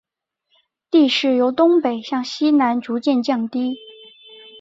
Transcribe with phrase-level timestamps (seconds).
[0.89, 3.75] 地势由东北向西南逐渐降低。